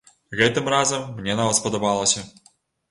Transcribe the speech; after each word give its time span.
Гэтым 0.39 0.71
разам 0.75 1.05
мне 1.21 1.39
нават 1.43 1.61
спадабалася. 1.61 2.29